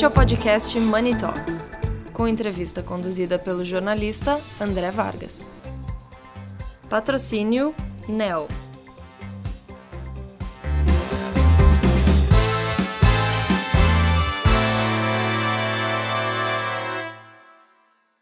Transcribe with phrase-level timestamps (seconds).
[0.00, 1.70] Este é o podcast Money Talks,
[2.14, 5.50] com entrevista conduzida pelo jornalista André Vargas.
[6.88, 7.74] Patrocínio
[8.08, 8.48] NEL.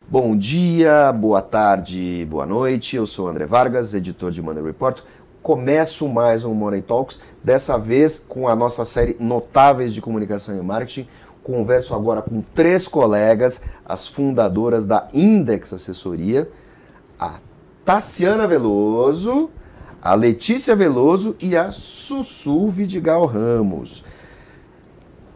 [0.09, 2.97] Bom dia, boa tarde, boa noite.
[2.97, 5.01] Eu sou André Vargas, editor de Money Report.
[5.41, 10.61] Começo mais um Money Talks, dessa vez com a nossa série Notáveis de Comunicação e
[10.61, 11.09] Marketing.
[11.49, 16.47] Converso agora com três colegas, as fundadoras da Index Assessoria,
[17.19, 17.41] a
[17.87, 19.49] Tassiana Veloso,
[20.03, 24.05] a Letícia Veloso e a Sussu Vidigal Ramos.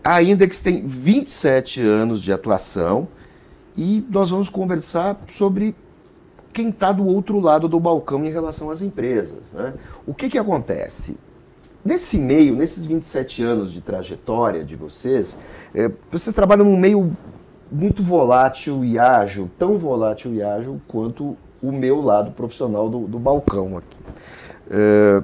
[0.05, 3.09] A Index tem 27 anos de atuação
[3.75, 5.75] e nós vamos conversar sobre
[6.53, 9.55] quem está do outro lado do balcão em relação às empresas.
[9.55, 9.73] Né?
[10.07, 11.17] O que, que acontece?
[11.85, 15.37] Nesse meio, nesses 27 anos de trajetória de vocês,
[15.75, 17.17] é, vocês trabalham num meio
[17.71, 23.19] muito volátil e ágil, tão volátil e ágil quanto o meu lado profissional do, do
[23.19, 23.97] balcão aqui.
[24.71, 25.23] É,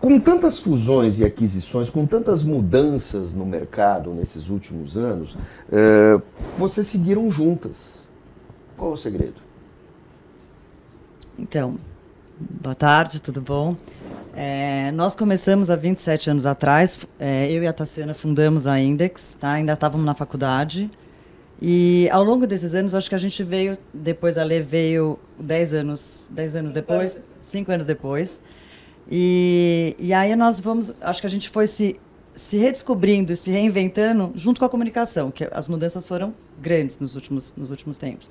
[0.00, 5.36] com tantas fusões e aquisições, com tantas mudanças no mercado nesses últimos anos,
[5.70, 6.20] é,
[6.58, 7.96] vocês seguiram juntas.
[8.76, 9.40] Qual o segredo?
[11.38, 11.76] Então,
[12.38, 13.76] boa tarde, tudo bom?
[14.38, 19.34] É, nós começamos há 27 anos atrás, é, eu e a Tassiana fundamos a Index,
[19.40, 19.52] tá?
[19.52, 20.90] ainda estávamos na faculdade.
[21.60, 25.72] E ao longo desses anos, acho que a gente veio, depois a Lê veio 10
[25.72, 28.38] anos, 10 anos depois, 5 anos depois.
[29.10, 31.98] E, e aí nós vamos, acho que a gente foi se,
[32.34, 37.14] se redescobrindo e se reinventando junto com a comunicação, que as mudanças foram grandes nos
[37.14, 38.28] últimos, nos últimos tempos.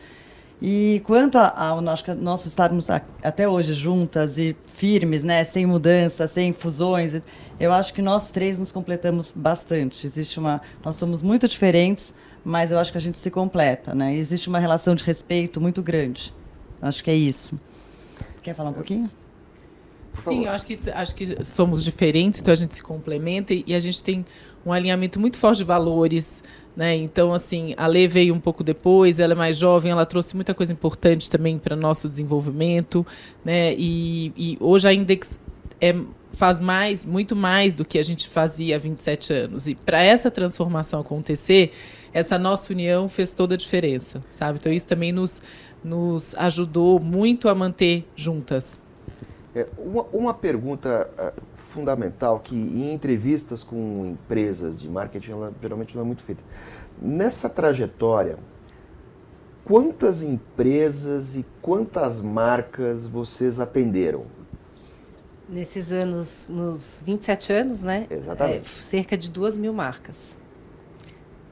[0.61, 7.21] E quanto a, nós, estarmos até hoje juntas e firmes, né, sem mudança, sem fusões,
[7.59, 10.07] eu acho que nós três nos completamos bastante.
[10.07, 14.15] Existe uma, nós somos muito diferentes, mas eu acho que a gente se completa, né?
[14.15, 16.33] Existe uma relação de respeito muito grande.
[16.81, 17.59] Acho que é isso.
[18.41, 19.09] Quer falar um pouquinho?
[20.23, 23.73] Sim, eu acho que, acho que somos diferentes, então a gente se complementa e, e
[23.73, 24.25] a gente tem
[24.65, 26.43] um alinhamento muito forte de valores,
[26.75, 26.95] né?
[26.95, 30.53] Então, assim, a Lê veio um pouco depois, ela é mais jovem, ela trouxe muita
[30.53, 33.05] coisa importante também para nosso desenvolvimento.
[33.43, 33.73] Né?
[33.77, 35.39] E, e hoje a Index
[35.79, 35.95] é,
[36.33, 39.67] faz mais, muito mais do que a gente fazia há 27 anos.
[39.67, 41.71] E para essa transformação acontecer,
[42.13, 44.59] essa nossa união fez toda a diferença, sabe?
[44.59, 45.41] Então isso também nos,
[45.83, 48.81] nos ajudou muito a manter juntas.
[49.55, 55.95] É, uma, uma pergunta uh, fundamental que em entrevistas com empresas de marketing ela geralmente
[55.95, 56.43] não é muito feita.
[57.01, 58.37] Nessa trajetória,
[59.63, 64.25] quantas empresas e quantas marcas vocês atenderam?
[65.47, 68.07] Nesses anos, nos 27 anos, né?
[68.09, 68.77] Exatamente.
[68.77, 70.17] É, cerca de duas mil marcas.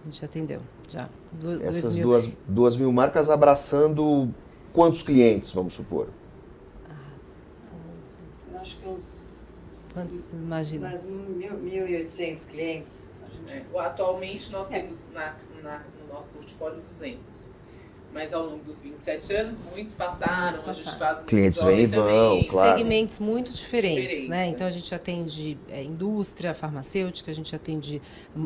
[0.01, 0.59] A gente atendeu
[0.89, 1.07] já.
[1.31, 1.95] Du Essas.
[1.95, 4.29] Duas, duas mil marcas abraçando
[4.73, 6.09] quantos clientes, vamos supor?
[8.63, 9.21] acho que uns.
[9.93, 10.87] Quantos imagina?
[10.87, 13.11] Mais 1.800 clientes.
[13.47, 14.79] É, atualmente nós é.
[14.79, 17.52] temos na, na, no nosso portfólio 200
[18.13, 20.87] mas ao longo dos 27 anos, muitos passaram, muitos passaram.
[20.87, 22.77] a gente faz Clientes vêm e vão, claro.
[22.77, 24.47] Segmentos muito diferentes, diferentes né?
[24.47, 28.01] Então, a gente atende é, indústria, farmacêutica, a gente atende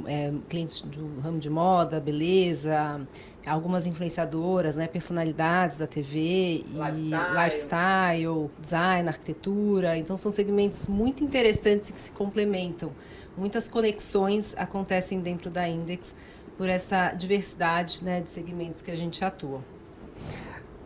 [0.05, 3.05] é, clientes do ramo de moda, beleza,
[3.45, 4.87] algumas influenciadoras, né?
[4.87, 7.13] Personalidades da TV, lifestyle.
[7.13, 9.97] e lifestyle, design, arquitetura.
[9.97, 12.93] Então, são segmentos muito interessantes e que se complementam.
[13.37, 16.15] Muitas conexões acontecem dentro da Index,
[16.57, 19.61] por essa diversidade né, de segmentos que a gente atua.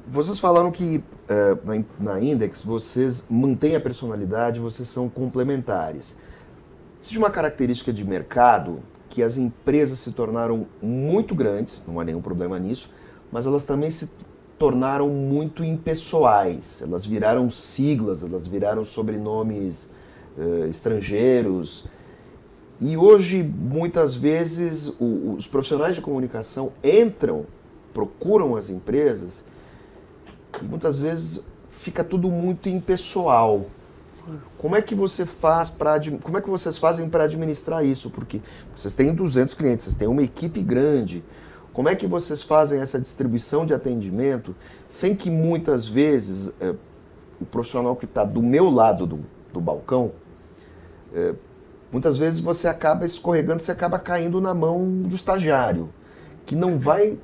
[0.07, 6.19] Vocês falaram que uh, na, Index vocês mantêm a personalidade, vocês são complementares.
[6.99, 12.21] Existe uma característica de mercado que as empresas se tornaram muito grandes, não há nenhum
[12.21, 12.89] problema nisso,
[13.31, 14.09] mas elas também se
[14.59, 16.81] tornaram muito impessoais.
[16.81, 19.93] Elas viraram siglas, elas viraram sobrenomes
[20.37, 21.85] uh, estrangeiros.
[22.81, 27.45] E hoje, muitas vezes, o, os profissionais de comunicação entram,
[27.93, 29.43] procuram as empresas
[30.59, 33.67] e muitas vezes fica tudo muito impessoal.
[34.11, 34.39] Sim.
[34.57, 38.09] Como é que você faz para como é que vocês fazem para administrar isso?
[38.09, 38.41] Porque
[38.75, 41.23] vocês têm 200 clientes, vocês têm uma equipe grande.
[41.71, 44.55] Como é que vocês fazem essa distribuição de atendimento
[44.89, 46.73] sem que muitas vezes é,
[47.39, 49.19] o profissional que está do meu lado do,
[49.53, 50.11] do balcão
[51.13, 51.35] é,
[51.91, 55.89] muitas vezes você acaba escorregando, você acaba caindo na mão do estagiário,
[56.45, 57.17] que não vai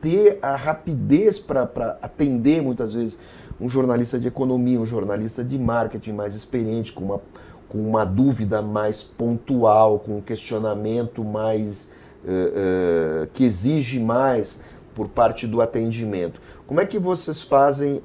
[0.00, 1.62] ter a rapidez para
[2.02, 3.18] atender muitas vezes
[3.60, 7.20] um jornalista de economia, um jornalista de marketing mais experiente, com uma,
[7.68, 11.92] com uma dúvida mais pontual, com um questionamento mais
[12.24, 14.64] uh, uh, que exige mais
[14.94, 16.40] por parte do atendimento.
[16.66, 18.02] Como é que vocês fazem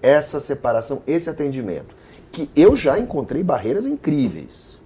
[0.00, 1.96] essa separação, esse atendimento?
[2.32, 4.78] Que eu já encontrei barreiras incríveis,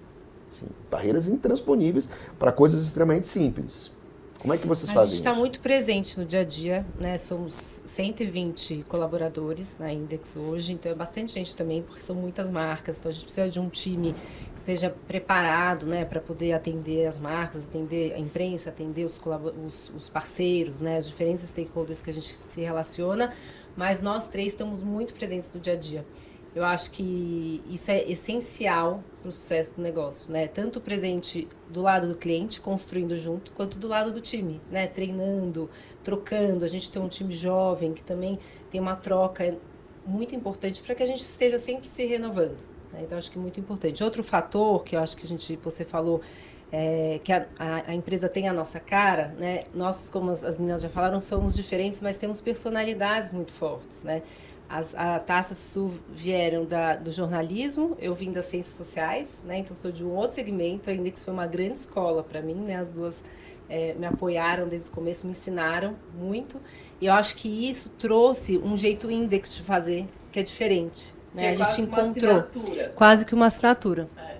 [0.49, 2.07] sim, barreiras intransponíveis
[2.39, 3.91] para coisas extremamente simples.
[4.41, 5.15] Como é que vocês a fazem isso?
[5.15, 7.15] A gente está muito presente no dia a dia, né?
[7.15, 12.97] Somos 120 colaboradores na Index hoje, então é bastante gente também, porque são muitas marcas.
[12.97, 17.19] Então a gente precisa de um time que esteja preparado, né, para poder atender as
[17.19, 19.21] marcas, atender a imprensa, atender os,
[19.63, 23.31] os, os parceiros, né, os diferentes stakeholders que a gente se relaciona.
[23.77, 26.03] Mas nós três estamos muito presentes no dia a dia.
[26.53, 30.47] Eu acho que isso é essencial para o sucesso do negócio, né?
[30.47, 34.85] Tanto presente do lado do cliente, construindo junto, quanto do lado do time, né?
[34.85, 35.69] Treinando,
[36.03, 36.65] trocando.
[36.65, 38.37] A gente tem um time jovem que também
[38.69, 39.57] tem uma troca
[40.05, 42.67] muito importante para que a gente esteja sempre se renovando.
[42.91, 43.01] Né?
[43.03, 44.03] Então, acho que é muito importante.
[44.03, 46.21] Outro fator que eu acho que a gente, você falou,
[46.71, 49.63] é, que a, a, empresa tem a nossa cara, né?
[49.73, 54.21] Nós, como as, as meninas já falaram, somos diferentes, mas temos personalidades muito fortes, né?
[54.71, 59.57] As, a Taça Sul vieram da, do jornalismo, eu vim das ciências sociais, né?
[59.59, 60.89] Então sou de um outro segmento.
[60.89, 62.77] A Index foi uma grande escola para mim, né?
[62.77, 63.21] As duas
[63.67, 66.61] é, me apoiaram desde o começo, me ensinaram muito.
[67.01, 71.13] E eu acho que isso trouxe um jeito Index de fazer que é diferente.
[71.33, 71.47] Né?
[71.47, 72.45] É a gente encontrou
[72.95, 74.07] quase que uma assinatura.
[74.17, 74.37] É.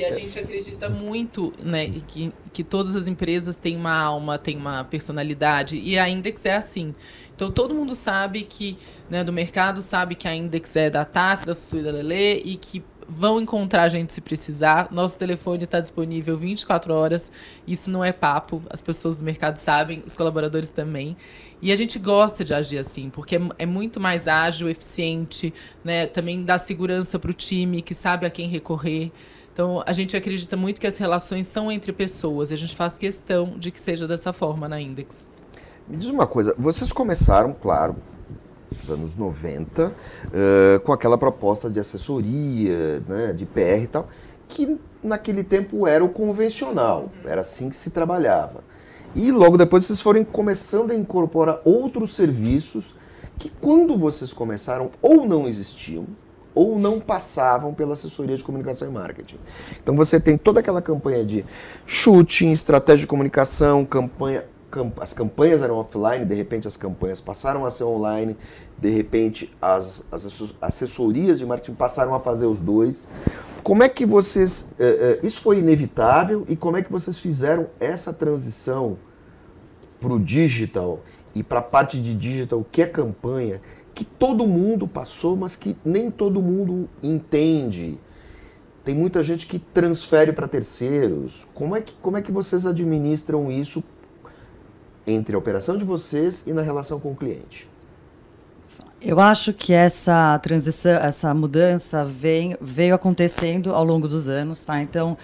[0.00, 4.56] E a gente acredita muito né, que, que todas as empresas têm uma alma, têm
[4.56, 6.94] uma personalidade, e a Index é assim.
[7.36, 8.78] Então todo mundo sabe que,
[9.10, 12.56] né, do mercado, sabe que a Index é da Tassi, da e da Lelê, e
[12.56, 14.88] que vão encontrar a gente se precisar.
[14.90, 17.30] Nosso telefone está disponível 24 horas.
[17.66, 18.62] Isso não é papo.
[18.70, 21.16] As pessoas do mercado sabem, os colaboradores também.
[21.60, 25.52] E a gente gosta de agir assim, porque é, é muito mais ágil, eficiente,
[25.84, 26.06] né?
[26.06, 29.10] Também dá segurança para o time, que sabe a quem recorrer.
[29.52, 32.96] Então, a gente acredita muito que as relações são entre pessoas e a gente faz
[32.96, 35.26] questão de que seja dessa forma na Index.
[35.88, 37.96] Me diz uma coisa, vocês começaram, claro,
[38.76, 44.08] nos anos 90, uh, com aquela proposta de assessoria, né, de PR e tal,
[44.46, 48.62] que naquele tempo era o convencional, era assim que se trabalhava.
[49.14, 52.94] E logo depois vocês foram começando a incorporar outros serviços
[53.38, 56.06] que quando vocês começaram ou não existiam,
[56.54, 59.38] ou não passavam pela assessoria de comunicação e marketing.
[59.82, 61.44] Então você tem toda aquela campanha de
[61.86, 67.64] shooting, estratégia de comunicação, campanha, camp as campanhas eram offline, de repente as campanhas passaram
[67.64, 68.36] a ser online,
[68.78, 73.08] de repente as, as assessorias de marketing passaram a fazer os dois.
[73.62, 74.72] Como é que vocês.
[74.78, 78.96] Eh, eh, isso foi inevitável e como é que vocês fizeram essa transição
[80.00, 81.00] para o digital
[81.34, 83.60] e para a parte de digital, que é campanha,
[84.00, 87.98] que todo mundo passou, mas que nem todo mundo entende.
[88.82, 91.46] Tem muita gente que transfere para terceiros.
[91.52, 93.84] Como é, que, como é que vocês administram isso
[95.06, 97.68] entre a operação de vocês e na relação com o cliente?
[99.02, 104.80] Eu acho que essa transição, essa mudança vem, veio acontecendo ao longo dos anos, tá?
[104.80, 105.14] Então,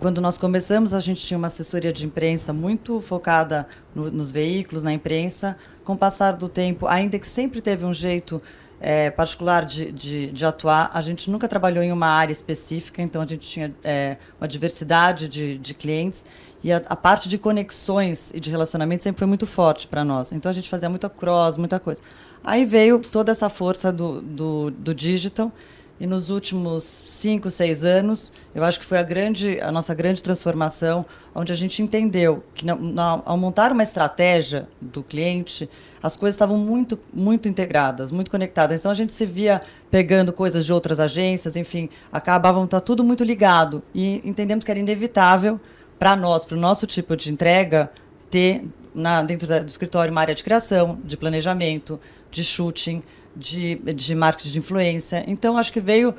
[0.00, 4.82] quando nós começamos, a gente tinha uma assessoria de imprensa muito focada no, nos veículos,
[4.82, 5.56] na imprensa.
[5.84, 8.40] Com o passar do tempo, ainda que sempre teve um jeito
[8.80, 13.22] é, particular de, de, de, atuar, a gente nunca trabalhou em uma área específica, então
[13.22, 16.24] a gente tinha é, uma diversidade de, de clientes.
[16.62, 20.32] E a, a, parte de conexões e de relacionamento sempre foi muito forte para nós.
[20.32, 22.02] Então a gente fazia muita cross, muita coisa.
[22.42, 25.52] Aí veio toda essa força do, do, do digital
[25.98, 30.22] e nos últimos cinco, seis anos, eu acho que foi a, grande, a nossa grande
[30.22, 35.70] transformação, onde a gente entendeu que, na, na, ao montar uma estratégia do cliente,
[36.02, 38.80] as coisas estavam muito, muito integradas, muito conectadas.
[38.80, 43.22] Então, a gente se via pegando coisas de outras agências, enfim, acabavam tá tudo muito
[43.22, 43.80] ligado.
[43.94, 45.60] E entendemos que era inevitável
[45.96, 47.90] para nós, para o nosso tipo de entrega,
[48.28, 51.98] ter na, dentro da, do escritório uma área de criação, de planejamento,
[52.30, 53.02] de shooting,
[53.36, 55.24] de, de marketing de influência.
[55.26, 56.14] Então, acho que veio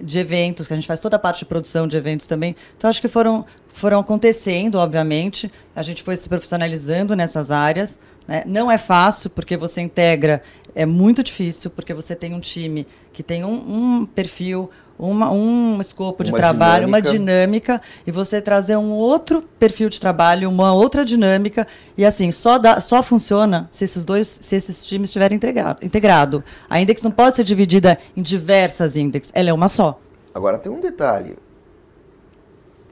[0.00, 2.54] de eventos, que a gente faz toda a parte de produção de eventos também.
[2.76, 5.50] Então, acho que foram, foram acontecendo, obviamente.
[5.74, 7.98] A gente foi se profissionalizando nessas áreas.
[8.26, 8.42] Né?
[8.46, 10.42] Não é fácil, porque você integra,
[10.74, 15.80] é muito difícil, porque você tem um time que tem um, um perfil, uma, um
[15.80, 17.08] escopo de uma trabalho, dinâmica.
[17.08, 22.30] uma dinâmica, e você trazer um outro perfil de trabalho, uma outra dinâmica, e assim,
[22.30, 26.44] só, dá, só funciona se esses dois, se esses times estiverem integrado, integrado.
[26.68, 30.00] A Index não pode ser dividida em diversas Index, ela é uma só.
[30.34, 31.36] Agora tem um detalhe,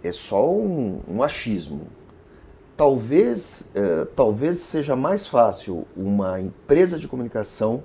[0.02, 1.88] é só um, um achismo.
[2.76, 7.82] Talvez, uh, talvez seja mais fácil uma empresa de comunicação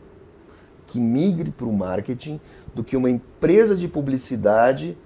[0.92, 2.40] que migre para o marketing
[2.74, 4.98] do que uma empresa de publicidade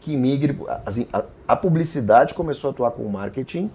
[0.00, 0.58] que migre.
[0.84, 3.70] Assim, a, a publicidade começou a atuar com o marketing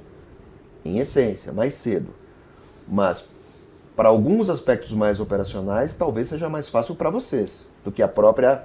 [0.84, 2.14] em essência, mais cedo.
[2.88, 3.26] Mas
[3.96, 8.64] para alguns aspectos mais operacionais, talvez seja mais fácil para vocês do que a própria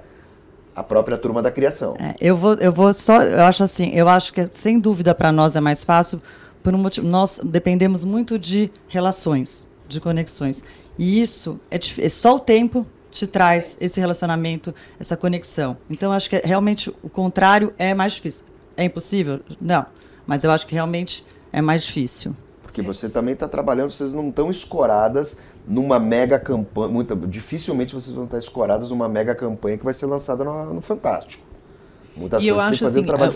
[0.75, 1.95] a própria turma da criação.
[1.99, 5.31] É, eu vou eu vou só eu acho assim, eu acho que sem dúvida para
[5.31, 6.21] nós é mais fácil
[6.63, 10.63] por um motivo, nós dependemos muito de relações, de conexões.
[10.97, 15.77] E isso é, é só o tempo te traz esse relacionamento, essa conexão.
[15.89, 18.43] Então acho que realmente o contrário é mais difícil.
[18.75, 19.39] É impossível?
[19.61, 19.85] Não,
[20.25, 22.35] mas eu acho que realmente é mais difícil.
[22.63, 26.89] Porque você também está trabalhando, vocês não estão escoradas numa mega campanha.
[26.89, 30.81] Muito, dificilmente vocês vão estar escoradas numa mega campanha que vai ser lançada no, no
[30.81, 31.52] Fantástico.
[32.15, 33.33] Muitas e eu acho assim, um trabalho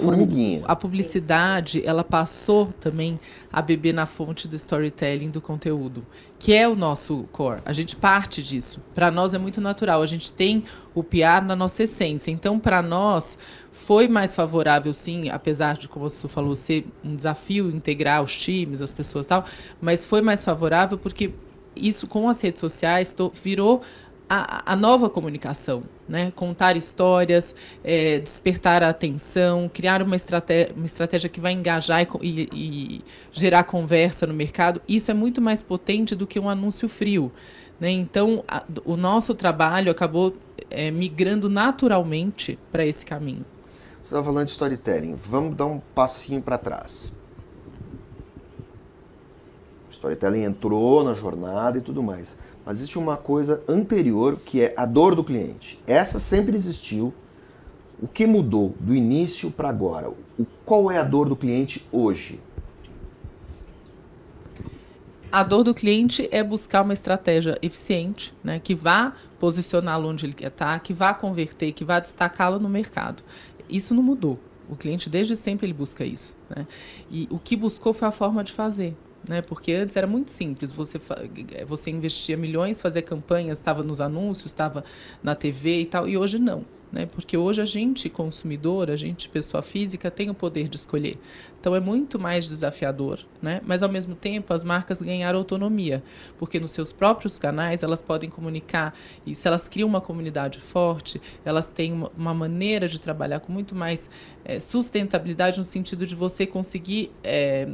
[0.66, 3.18] a, a publicidade, ela passou também
[3.52, 6.06] a beber na fonte do storytelling do conteúdo,
[6.38, 7.62] que é o nosso core.
[7.66, 8.84] A gente parte disso.
[8.94, 10.02] Para nós é muito natural.
[10.02, 12.30] A gente tem o PR na nossa essência.
[12.30, 13.38] Então, para nós,
[13.72, 18.82] foi mais favorável, sim, apesar de, como você falou, ser um desafio integrar os times,
[18.82, 19.46] as pessoas e tal,
[19.82, 21.32] mas foi mais favorável porque
[21.76, 23.82] isso com as redes sociais virou
[24.30, 26.32] a, a, nova comunicação, né?
[26.36, 32.08] Contar histórias, é, despertar a atenção, criar uma estratégia, uma estratégia que vai engajar e,
[32.22, 34.82] e, e, gerar conversa no mercado.
[34.88, 37.32] Isso é muito mais potente do que um anúncio frio.
[37.80, 37.90] Né?
[37.92, 40.36] Então, a, o nosso trabalho acabou
[40.70, 43.46] é, migrando naturalmente para esse caminho.
[44.04, 45.16] Você estava falando de storytelling.
[45.16, 47.18] Vamos dar um passinho para trás.
[49.90, 52.36] Storytelling entrou na jornada e tudo mais
[52.68, 55.80] mas existe uma coisa anterior que é a dor do cliente.
[55.88, 57.14] Essa sempre existiu.
[57.98, 60.10] O que mudou do início para agora?
[60.10, 62.42] O, qual é a dor do cliente hoje?
[65.32, 70.34] A dor do cliente é buscar uma estratégia eficiente, né, que vá posicioná-lo onde ele
[70.34, 73.24] quer estar, que vá converter, que vá destacá-lo no mercado.
[73.70, 74.38] Isso não mudou.
[74.70, 76.36] O cliente desde sempre ele busca isso.
[76.50, 76.68] Né?
[77.10, 78.94] E o que buscou foi a forma de fazer
[79.28, 79.42] né?
[79.42, 81.00] Porque antes era muito simples, você
[81.66, 84.84] você investia milhões, fazia campanhas, estava nos anúncios, estava
[85.22, 87.06] na TV e tal, e hoje não, né?
[87.06, 91.20] Porque hoje a gente consumidor, a gente pessoa física tem o poder de escolher.
[91.60, 93.62] Então é muito mais desafiador, né?
[93.66, 96.02] Mas ao mesmo tempo as marcas ganharam autonomia,
[96.38, 98.94] porque nos seus próprios canais elas podem comunicar
[99.26, 103.52] e se elas criam uma comunidade forte, elas têm uma, uma maneira de trabalhar com
[103.52, 104.10] muito mais
[104.46, 107.68] é, sustentabilidade no sentido de você conseguir é,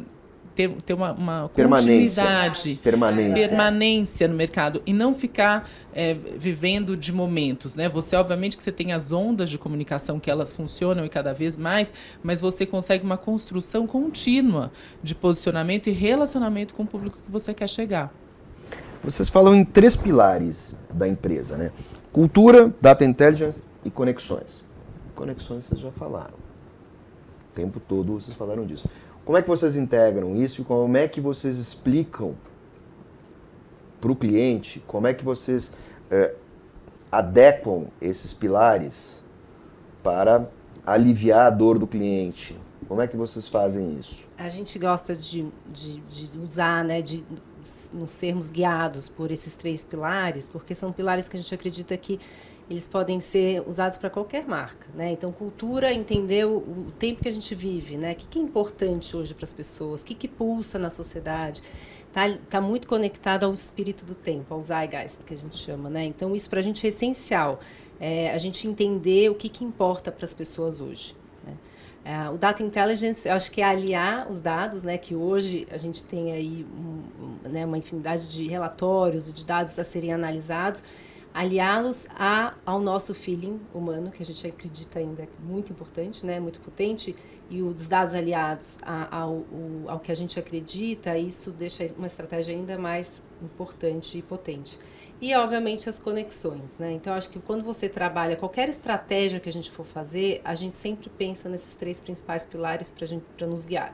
[0.56, 2.24] ter, ter uma, uma permanência.
[2.24, 3.48] continuidade, permanência.
[3.48, 7.90] permanência no mercado e não ficar é, vivendo de momentos, né?
[7.90, 11.58] Você obviamente que você tem as ondas de comunicação que elas funcionam e cada vez
[11.58, 17.32] mais, mas você consegue uma construção contínua de posicionamento e relacionamento com o público que
[17.32, 18.14] você quer chegar.
[19.04, 21.72] Vocês falam em três pilares da empresa, né?
[22.12, 24.64] Cultura, data intelligence e conexões.
[25.16, 26.36] Conexões vocês já falaram.
[27.52, 28.88] O tempo todo vocês falaram disso.
[29.26, 32.36] Como é que vocês integram isso e como é que vocês explicam
[34.02, 35.74] para o cliente, como é que vocês
[36.12, 36.36] é,
[37.10, 39.24] adequam esses pilares
[40.04, 40.50] para
[40.86, 42.60] aliviar a dor do cliente?
[42.86, 44.28] Como é que vocês fazem isso?
[44.38, 47.24] A gente gosta de, de, de usar, né, de,
[47.94, 52.20] nos sermos guiados por esses três pilares, porque são pilares que a gente acredita que
[52.70, 55.12] eles podem ser usados para qualquer marca, né?
[55.12, 58.14] Então, cultura, entender o, o, tempo que a gente vive, né?
[58.14, 61.62] O que, que é importante hoje para as pessoas, o que, que pulsa na sociedade,
[62.12, 66.06] tá, tá muito conectado ao espírito do tempo, ao zeitgeist que a gente chama, né?
[66.06, 67.60] Então, isso para a gente é essencial,
[68.00, 71.16] é, a gente entender o que, que importa para as pessoas hoje.
[71.46, 71.54] Né?
[72.06, 75.78] É, o Data Intelligence, eu acho que é aliar os dados, né, que hoje a
[75.78, 80.84] gente tem aí um, né, uma infinidade de relatórios e de dados a serem analisados,
[81.34, 82.08] aliá-los
[82.66, 87.16] ao nosso feeling humano, que a gente acredita ainda é muito importante, né, muito potente,
[87.50, 88.80] e os dados aliados
[89.12, 89.44] ao,
[89.88, 94.80] ao, que a gente acredita, isso deixa uma estratégia ainda mais importante e potente.
[95.22, 96.80] E, obviamente, as conexões.
[96.80, 96.94] Né?
[96.94, 100.76] Então, acho que quando você trabalha qualquer estratégia que a gente for fazer, a gente
[100.76, 103.94] sempre pensa nesses três principais pilares para nos guiar.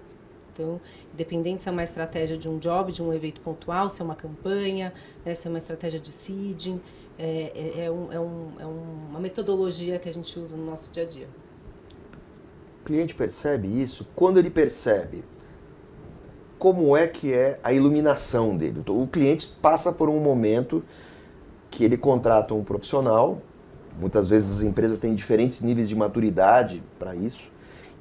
[0.53, 0.81] Então,
[1.13, 4.15] independente se é uma estratégia de um job, de um evento pontual, se é uma
[4.15, 4.93] campanha,
[5.25, 6.81] né, se é uma estratégia de seeding,
[7.19, 10.89] é, é, é, um, é, um, é uma metodologia que a gente usa no nosso
[10.89, 11.27] dia a dia.
[12.81, 14.07] O cliente percebe isso?
[14.15, 15.25] Quando ele percebe,
[16.57, 18.81] como é que é a iluminação dele?
[18.87, 20.81] O cliente passa por um momento
[21.69, 23.41] que ele contrata um profissional,
[23.99, 27.51] muitas vezes as empresas têm diferentes níveis de maturidade para isso,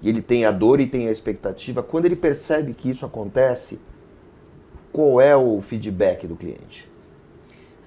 [0.01, 1.83] e ele tem a dor e tem a expectativa.
[1.83, 3.81] Quando ele percebe que isso acontece,
[4.93, 6.88] qual é o feedback do cliente?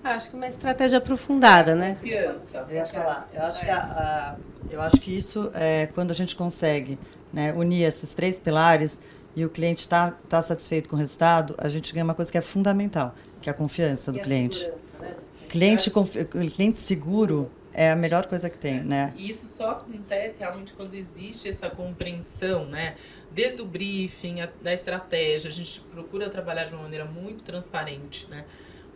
[0.04, 1.90] Ah, acho que uma estratégia aprofundada, né?
[1.90, 2.66] Confiança.
[2.70, 3.30] Eu ia falar.
[3.34, 3.66] Eu acho, é.
[3.66, 4.36] que, a, a,
[4.70, 6.98] eu acho que isso é quando a gente consegue
[7.32, 9.02] né, unir esses três pilares
[9.36, 12.38] e o cliente está tá satisfeito com o resultado, a gente ganha uma coisa que
[12.38, 14.68] é fundamental, que é a confiança do e cliente.
[15.00, 15.16] Né?
[15.48, 19.14] Cliente, confi cliente seguro é a melhor coisa que tem, né?
[19.16, 22.96] E isso só acontece realmente quando existe essa compreensão, né?
[23.32, 28.30] Desde o briefing, a, da estratégia, a gente procura trabalhar de uma maneira muito transparente,
[28.30, 28.46] né?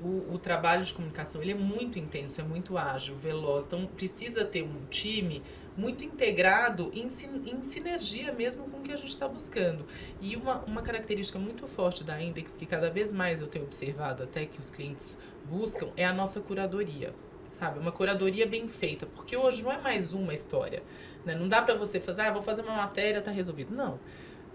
[0.01, 3.65] O, o, trabalho de comunicação ele é muito intenso, é muito ágil, veloz.
[3.65, 5.41] Então precisa ter um time
[5.77, 9.85] muito integrado em, em sinergia mesmo com o que a gente está buscando.
[10.19, 14.23] E uma, uma característica muito forte da Index, que cada vez mais eu tenho observado
[14.23, 17.13] até que os clientes buscam, é a nossa curadoria
[17.59, 17.79] sabe?
[17.79, 20.83] Uma curadoria bem feita, porque hoje não é mais uma história,
[21.25, 21.35] né?
[21.35, 23.73] Não dá para você fazer, ah, vou fazer uma matéria, tá resolvido.
[23.73, 23.99] Não.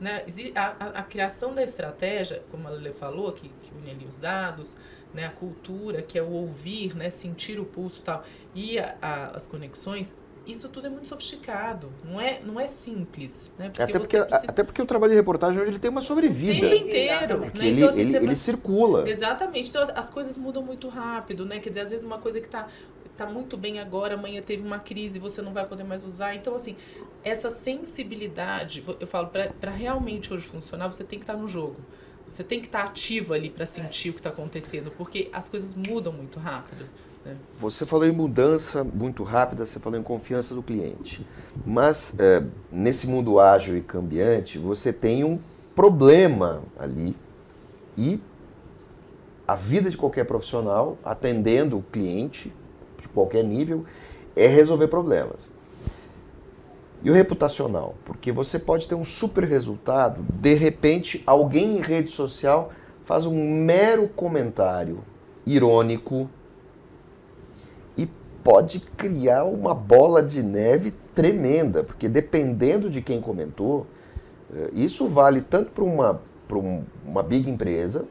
[0.01, 0.25] Né?
[0.55, 4.17] A, a, a criação da estratégia, como a Lele falou, que, que une ali os
[4.17, 4.77] dados,
[5.13, 5.27] né?
[5.27, 7.11] a cultura, que é o ouvir, né?
[7.11, 10.15] sentir o pulso e tal, e a, as conexões,
[10.47, 13.51] isso tudo é muito sofisticado, não é, não é simples.
[13.59, 13.69] Né?
[13.69, 14.51] Porque até, porque, precisa...
[14.51, 16.67] até porque o trabalho de reportagem hoje ele tem uma sobrevida.
[16.67, 17.41] O inteiro.
[17.41, 17.51] Né?
[17.57, 19.09] Ele, então, assim, ele, ele circula.
[19.09, 19.69] Exatamente.
[19.69, 21.61] Então as, as, coisas mudam muito rápido, né?
[21.61, 22.67] Quer dizer, às vezes uma coisa que está
[23.25, 26.35] tá muito bem agora, amanhã teve uma crise, você não vai poder mais usar.
[26.35, 26.75] Então, assim,
[27.23, 29.29] essa sensibilidade, eu falo,
[29.61, 31.77] para realmente hoje funcionar, você tem que estar tá no jogo.
[32.27, 34.11] Você tem que estar tá ativo ali para sentir é.
[34.11, 36.87] o que está acontecendo, porque as coisas mudam muito rápido.
[37.23, 37.37] Né?
[37.59, 41.27] Você falou em mudança muito rápida, você falou em confiança do cliente.
[41.67, 45.39] Mas é, nesse mundo ágil e cambiante, você tem um
[45.75, 47.15] problema ali
[47.99, 48.19] e
[49.47, 52.53] a vida de qualquer profissional atendendo o cliente
[53.01, 53.85] de qualquer nível
[54.37, 55.51] é resolver problemas.
[57.03, 57.95] E o reputacional?
[58.05, 62.71] Porque você pode ter um super resultado, de repente alguém em rede social
[63.03, 65.03] faz um mero comentário
[65.47, 66.29] irônico
[68.43, 73.87] pode criar uma bola de neve tremenda, porque dependendo de quem comentou,
[74.55, 76.21] eh, isso vale tanto para uma,
[77.05, 78.07] uma big empresa,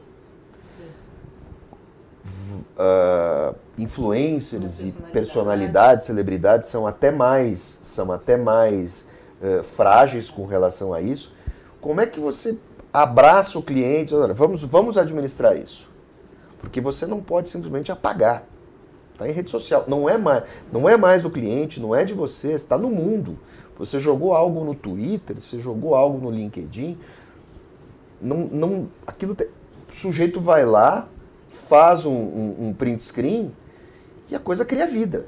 [2.78, 9.08] uh, influencers e personalidades, celebridades são até mais, são até mais
[9.40, 11.32] uh, frágeis com relação a isso.
[11.80, 12.58] Como é que você
[12.92, 14.14] abraça o cliente?
[14.14, 15.88] Olha, vamos, vamos administrar isso.
[16.60, 18.44] Porque você não pode simplesmente apagar.
[19.12, 19.84] Está em rede social.
[19.88, 23.38] Não é, mais, não é mais do cliente, não é de você, está no mundo.
[23.78, 26.98] Você jogou algo no Twitter, você jogou algo no LinkedIn.
[28.20, 29.48] Não, não, aquilo te,
[29.90, 31.08] o sujeito vai lá,
[31.50, 33.52] faz um, um, um print screen
[34.30, 35.26] e a coisa cria vida.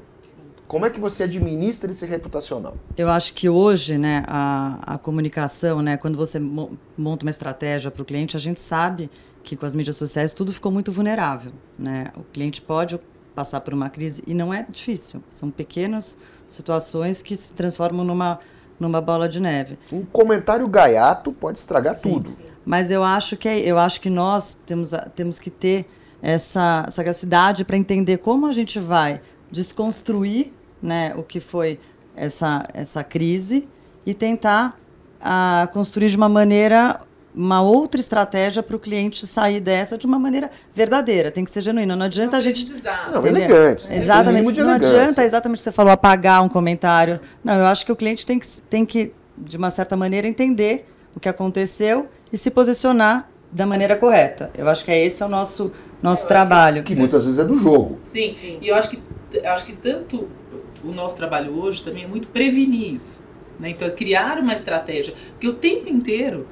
[0.67, 2.75] Como é que você administra esse reputacional?
[2.97, 8.01] Eu acho que hoje, né, a, a comunicação, né, quando você monta uma estratégia para
[8.01, 9.09] o cliente, a gente sabe
[9.43, 11.51] que com as mídias sociais tudo ficou muito vulnerável.
[11.77, 12.11] Né?
[12.17, 12.99] O cliente pode
[13.35, 15.21] passar por uma crise e não é difícil.
[15.29, 18.39] São pequenas situações que se transformam numa
[18.79, 19.77] numa bola de neve.
[19.91, 22.35] Um comentário gaiato pode estragar Sim, tudo.
[22.65, 25.85] Mas eu acho que é, eu acho que nós temos temos que ter
[26.23, 29.19] essa sagacidade para entender como a gente vai
[29.51, 31.77] desconstruir, né, o que foi
[32.15, 33.67] essa essa crise
[34.05, 34.79] e tentar
[35.19, 37.01] a, construir de uma maneira
[37.35, 41.61] uma outra estratégia para o cliente sair dessa de uma maneira verdadeira, tem que ser
[41.61, 41.95] genuína.
[41.95, 42.71] Não adianta a gente.
[43.11, 43.91] Não, elegante.
[43.91, 44.61] Exatamente.
[44.61, 47.19] Não adianta exatamente o que você falou, apagar um comentário.
[47.43, 50.87] Não, eu acho que o cliente tem que, tem que, de uma certa maneira, entender
[51.15, 54.49] o que aconteceu e se posicionar da maneira correta.
[54.57, 56.83] Eu acho que é esse é o nosso, nosso é, trabalho.
[56.83, 57.99] Que muitas vezes é do jogo.
[58.05, 58.99] Sim, e eu acho que,
[59.31, 60.27] eu acho que tanto
[60.83, 63.23] o nosso trabalho hoje também é muito prevenir isso.
[63.59, 63.69] Né?
[63.69, 65.13] Então, é criar uma estratégia.
[65.31, 66.47] Porque o tempo inteiro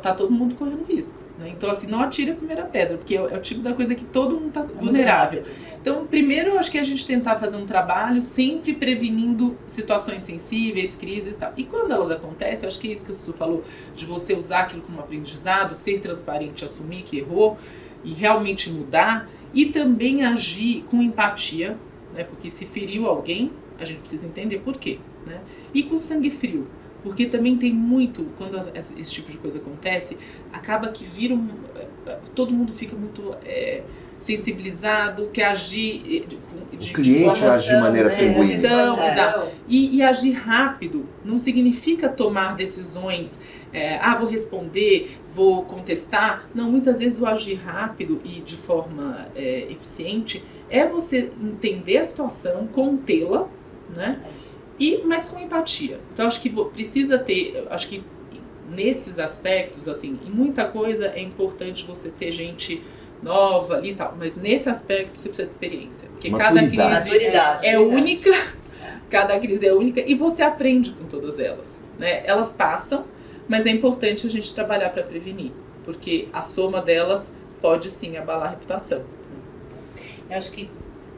[0.00, 1.18] tá todo mundo correndo risco.
[1.38, 1.52] Né?
[1.54, 4.04] Então, assim, não atire a primeira pedra, porque é, é o tipo da coisa que
[4.04, 5.42] todo mundo está vulnerável.
[5.80, 10.96] Então, primeiro, eu acho que a gente tentar fazer um trabalho sempre prevenindo situações sensíveis,
[10.96, 11.52] crises e tal.
[11.56, 13.62] E quando elas acontecem, eu acho que é isso que o Sussu falou,
[13.94, 17.56] de você usar aquilo como aprendizado, ser transparente, assumir que errou
[18.02, 21.76] e realmente mudar, e também agir com empatia,
[22.14, 22.24] né?
[22.24, 24.98] porque se feriu alguém, a gente precisa entender por quê.
[25.26, 25.40] Né?
[25.72, 26.66] E com sangue frio.
[27.06, 30.18] Porque também tem muito, quando esse tipo de coisa acontece,
[30.52, 31.48] acaba que vira um,
[32.34, 33.82] todo mundo fica muito é,
[34.20, 38.56] sensibilizado, quer agir de, de, o cliente de age de maneira sanguínea.
[39.40, 39.52] É.
[39.68, 43.38] E, e, agir rápido não significa tomar decisões,
[43.72, 46.48] é, ah, vou responder, vou contestar.
[46.52, 52.04] Não, muitas vezes o agir rápido e de forma é, eficiente é você entender a
[52.04, 53.46] situação, contê-la,
[53.96, 54.20] né?
[54.78, 56.00] E mas com empatia.
[56.12, 58.02] Então acho que precisa ter, acho que
[58.68, 62.82] nesses aspectos assim, em muita coisa é importante você ter gente
[63.22, 64.14] nova ali e tal.
[64.18, 66.08] Mas nesse aspecto você precisa de experiência.
[66.10, 66.76] Porque Maturidade.
[66.76, 67.66] cada crise Maturidade.
[67.66, 68.30] é única,
[69.10, 71.80] cada crise é única e você aprende com todas elas.
[71.98, 72.26] Né?
[72.26, 73.04] Elas passam,
[73.48, 75.52] mas é importante a gente trabalhar para prevenir,
[75.84, 79.02] porque a soma delas pode sim abalar a reputação.
[80.28, 80.68] Eu acho que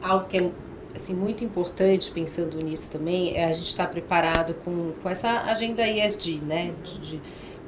[0.01, 0.51] algo que é
[0.95, 5.87] assim, muito importante pensando nisso também é a gente estar preparado com, com essa agenda
[5.87, 6.73] ESG, né?
[6.83, 7.21] De, de,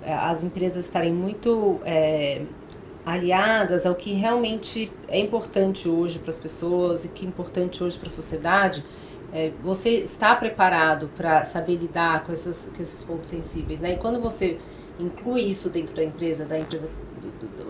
[0.03, 2.41] eh, as empresas estarem muito é,
[3.05, 7.97] aliadas ao que realmente é importante hoje para as pessoas e que é importante hoje
[7.97, 8.83] para a sociedade.
[9.33, 13.93] É, você está preparado para saber lidar com, essas, com esses pontos sensíveis, né?
[13.93, 14.57] E quando você
[14.99, 16.89] inclui isso dentro da empresa, da empresa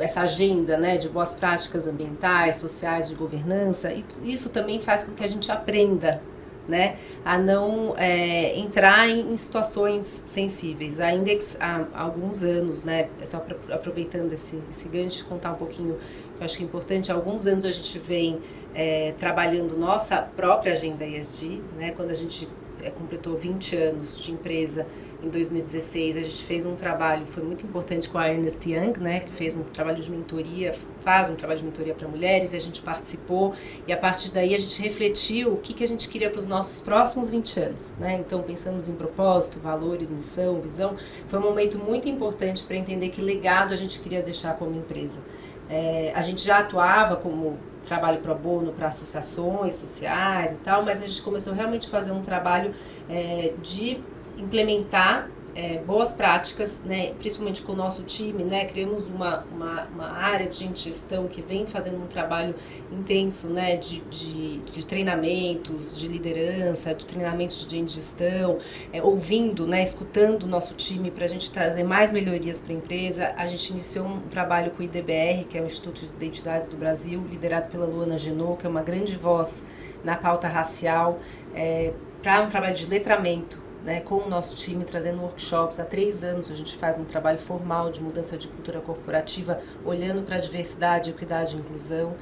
[0.01, 5.13] essa agenda né, de boas práticas ambientais, sociais, de governança, e isso também faz com
[5.13, 6.21] que a gente aprenda
[6.67, 10.99] né, a não é, entrar em, em, situações sensíveis.
[10.99, 15.97] A Index, há, alguns anos, né, só pra, aproveitando esse, esse gancho, contar um pouquinho,
[16.35, 18.39] que eu acho que é importante, há alguns anos a gente vem
[18.73, 22.47] é, trabalhando nossa própria agenda ESG, né, quando a gente
[22.81, 24.87] é, completou 20 anos de empresa,
[25.23, 29.19] em 2016 a gente fez um trabalho, foi muito importante com a Ernest Young, né,
[29.19, 32.59] que fez um trabalho de mentoria, faz um trabalho de mentoria para mulheres, e a
[32.59, 33.53] gente participou,
[33.87, 36.47] e a partir daí a gente refletiu o que, que a gente queria para os
[36.47, 37.93] nossos próximos 20 anos.
[37.99, 38.15] Né?
[38.25, 40.95] Então pensamos em propósito, valores, missão, visão.
[41.27, 45.21] Foi um momento muito importante para entender que legado a gente queria deixar como empresa.
[45.69, 47.57] É, a gente já atuava como
[47.87, 52.11] trabalho pro bono para associações sociais e tal, mas a gente começou realmente a fazer
[52.11, 52.73] um trabalho
[53.09, 54.01] é, de
[54.41, 60.11] implementar é, boas práticas, né, principalmente com o nosso time, né, criamos uma, uma, uma,
[60.11, 62.55] área de gestão que vem fazendo um trabalho
[62.91, 68.59] intenso né, de, de, de treinamentos, de liderança, de treinamentos de gestão,
[68.93, 72.75] é, ouvindo, né, escutando o nosso time para a gente trazer mais melhorias para a
[72.77, 73.33] empresa.
[73.35, 76.77] A gente iniciou um trabalho com o IDBR, que é o Instituto de Identidades do
[76.77, 79.65] Brasil, liderado pela Luana Genot, que é uma grande voz
[80.03, 81.19] na pauta racial,
[81.53, 85.79] é, para um trabalho de letramento né, com o nosso time, trazendo workshops.
[85.79, 90.21] Há três anos a gente faz um trabalho formal de mudança de cultura corporativa, olhando
[90.21, 92.15] para a diversidade, equidade e inclusão,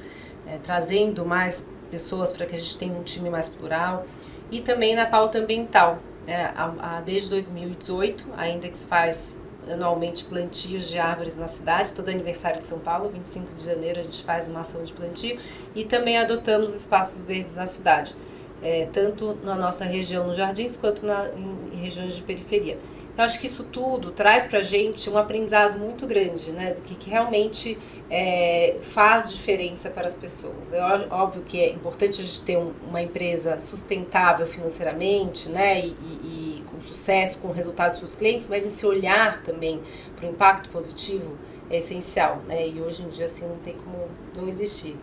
[0.46, 4.04] é, trazendo mais pessoas para que a gente tenha um time mais plural.
[4.50, 5.98] E também na pauta ambiental.
[6.26, 12.08] É, a, a, desde 2018, a Index faz anualmente plantios de árvores na cidade, todo
[12.08, 15.38] aniversário de São Paulo, 25 de janeiro a gente faz uma ação de plantio
[15.74, 18.14] e também adotamos espaços verdes na cidade
[18.62, 22.78] é, tanto na nossa região, nos jardins, quanto na, em, em regiões de periferia.
[23.12, 26.80] Então, acho que isso tudo traz para a gente um aprendizado muito grande, né, do
[26.80, 27.76] que, que realmente
[28.08, 30.72] é, faz diferença para as pessoas.
[30.72, 35.88] É óbvio que é importante a gente ter um, uma empresa sustentável financeiramente, né, e,
[35.88, 39.82] e, e com sucesso, com resultados para os clientes, mas esse olhar também
[40.16, 41.36] para o impacto positivo
[41.68, 44.96] é essencial, né, e hoje em dia assim não tem como não existir.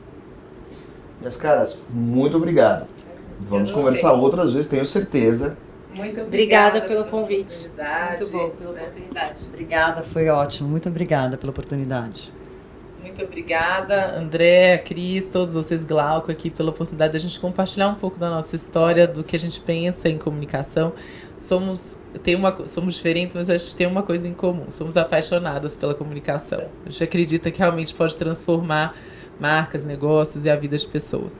[1.20, 2.88] Minhas caras, muito obrigado.
[3.42, 4.20] Vamos conversar sei.
[4.20, 5.58] outras vezes, tenho certeza.
[5.96, 7.70] Muito obrigada, obrigada pelo convite.
[7.70, 8.82] Muito bom, pela né?
[8.82, 9.46] oportunidade.
[9.48, 10.70] Obrigada, foi ótimo.
[10.70, 12.32] Muito obrigada pela oportunidade.
[13.02, 17.96] Muito obrigada, André, Cris, todos vocês, Glauco, aqui pela oportunidade de a gente compartilhar um
[17.96, 20.94] pouco da nossa história, do que a gente pensa em comunicação.
[21.40, 24.66] Somos, tem uma, somos diferentes, mas a gente tem uma coisa em comum.
[24.72, 26.66] Somos apaixonadas pela comunicação.
[26.86, 28.96] A gente acredita que realmente pode transformar
[29.40, 31.32] marcas, negócios e a vida das pessoas.